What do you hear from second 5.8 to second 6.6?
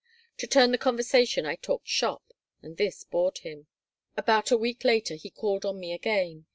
again.